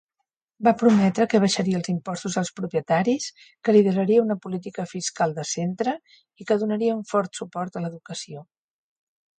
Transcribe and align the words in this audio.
Va 0.67 0.71
prometre 0.77 1.25
que 1.33 1.39
abaixaria 1.41 1.77
els 1.81 1.89
impostos 1.93 2.37
als 2.41 2.51
propietaris, 2.61 3.27
que 3.67 3.77
lideraria 3.77 4.25
una 4.25 4.39
política 4.47 4.89
fiscal 4.95 5.37
de 5.39 5.47
centre 5.53 5.95
i 6.15 6.51
que 6.51 6.61
donaria 6.65 6.99
un 7.03 7.07
fort 7.15 7.41
suport 7.43 7.77
a 7.83 7.87
l'educació. 7.87 8.45